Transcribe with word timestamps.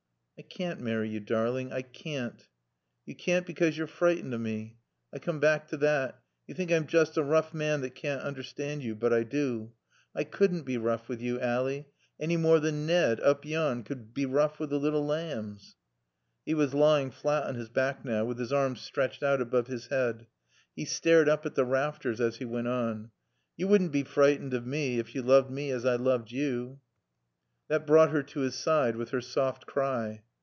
"I 0.37 0.47
can't 0.51 0.79
marry 0.81 1.07
you, 1.07 1.19
darling. 1.19 1.71
I 1.71 1.83
can't." 1.83 2.47
"Yo 3.05 3.13
caann't, 3.13 3.45
because 3.45 3.77
yo're 3.77 3.85
freetened 3.85 4.33
o' 4.33 4.39
mae. 4.39 4.75
I 5.13 5.19
coom 5.19 5.39
back 5.39 5.67
to 5.67 5.77
thot. 5.77 6.19
Yo 6.47 6.55
think 6.55 6.71
I'm 6.71 6.87
joost 6.87 7.15
a 7.15 7.21
roough 7.21 7.53
man 7.53 7.83
thot 7.83 7.91
caann't 7.93 8.23
understand 8.23 8.81
yo. 8.81 8.95
But 8.95 9.13
I 9.13 9.21
do. 9.21 9.71
I 10.15 10.23
couldn't 10.23 10.63
bae 10.65 10.77
roough 10.77 11.03
with 11.07 11.21
yo, 11.21 11.37
Ally, 11.39 11.83
anny 12.19 12.37
more 12.37 12.59
than 12.59 12.87
Nad, 12.87 13.19
oop 13.23 13.45
yon, 13.45 13.83
could 13.83 14.15
bae 14.15 14.25
roough 14.25 14.55
wi' 14.59 14.65
t' 14.67 14.73
lil 14.75 15.05
laambs." 15.05 15.75
He 16.43 16.55
was 16.55 16.73
lying 16.73 17.11
flat 17.11 17.43
on 17.43 17.53
his 17.53 17.69
back 17.69 18.03
now, 18.03 18.25
with 18.25 18.39
his 18.39 18.51
arms 18.51 18.81
stretched 18.81 19.21
out 19.21 19.41
above 19.41 19.67
his 19.67 19.87
head. 19.87 20.25
He 20.75 20.85
stared 20.85 21.29
up 21.29 21.45
at 21.45 21.53
the 21.53 21.65
rafters 21.65 22.19
as 22.19 22.37
he 22.37 22.45
went 22.45 22.67
on. 22.67 23.11
"Yo 23.57 23.67
wouldn't 23.67 23.93
bae 23.93 24.01
freetened 24.03 24.55
o' 24.55 24.61
mae 24.61 24.97
ef 24.99 25.13
yo 25.13 25.21
looved 25.21 25.51
mae 25.51 25.69
as 25.69 25.85
I 25.85 25.97
loove 25.97 26.31
yo." 26.31 26.79
That 27.67 27.85
brought 27.85 28.09
her 28.09 28.23
to 28.23 28.39
his 28.39 28.55
side 28.55 28.95
with 28.95 29.11
her 29.11 29.21
soft 29.21 29.67
cry. 29.67 30.23